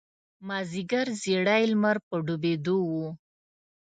[0.47, 2.91] مازیګر زیړی لمر په لویېدو و.